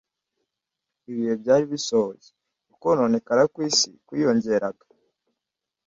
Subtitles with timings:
[1.11, 2.27] Ibihe byari bisohoye.
[2.73, 4.83] Ukononekara kw'isi kwiyongeraga